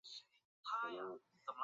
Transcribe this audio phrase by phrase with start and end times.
[0.63, 1.53] 松木宗显。